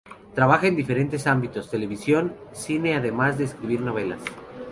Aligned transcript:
Trabaja 0.33 0.65
en 0.65 0.75
diferentes 0.75 1.27
ámbitos: 1.27 1.69
televisión, 1.69 2.35
cine 2.53 2.95
además 2.95 3.37
de 3.37 3.43
escribir 3.43 3.81
novelas. 3.81 4.19